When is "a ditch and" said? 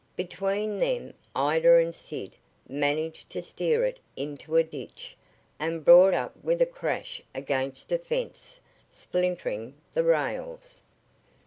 4.55-5.85